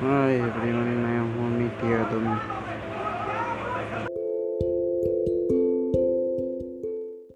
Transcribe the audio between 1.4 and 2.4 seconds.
Amit Yadav